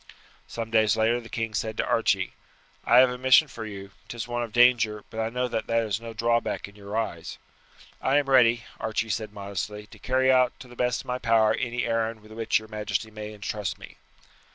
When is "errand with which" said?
11.85-12.57